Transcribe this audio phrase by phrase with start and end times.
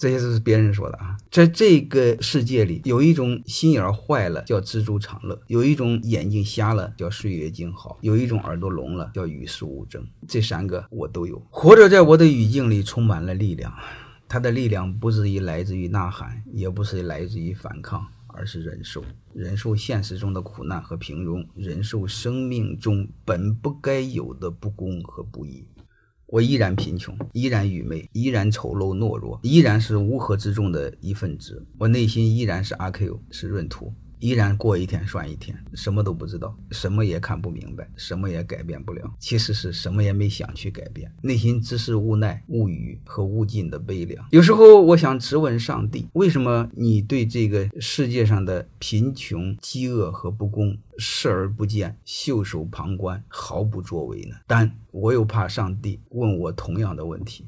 [0.00, 1.14] 这些都是别人说的啊。
[1.30, 10.02] 在这个世界里，有一种心眼坏了叫知足常乐，有一种眼睛瞎了叫岁月静好，有一种耳朵聋了叫与世无争。
[10.26, 11.40] 这三个我都有。
[11.50, 13.72] 活着在我的语境里充满了力量，
[14.26, 18.06] 它的力量不是于来自于呐喊，也不是来自于反抗。
[18.32, 19.02] 而是忍受，
[19.34, 25.66] 忍受现实中的苦难和平庸，忍受生命中本不该有的不公和不义。
[26.30, 31.66] 我依然贫穷，依然愚昧，依然丑陋懦弱，依然是乌合之众的一份子。
[31.76, 33.92] 我内心依然是阿 Q，是闰土。
[34.20, 39.10] 依然过一天算一天，什么都不知道，什么也看不明白，什么也改变不了。
[39.18, 44.24] 其实是什么也没想去改变，内心只是无奈、无语和无尽的悲凉。
[44.30, 54.36] 有时候我想质问上帝：为什么你对这个世界上的贫穷、饥饿和不公视而不见、袖手旁观、毫不作为呢？
[54.46, 57.46] 但我又怕上帝问我同样的问题。